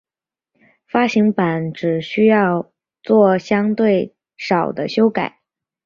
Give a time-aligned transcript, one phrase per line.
[0.87, 2.71] 发行版只需要
[3.03, 5.41] 作相对少的修改。